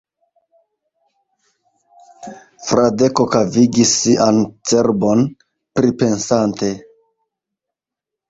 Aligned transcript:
Fradeko 2.69 3.27
kavigis 3.35 3.93
sian 3.99 4.41
cerbon, 4.71 5.23
pripensante. 5.81 6.71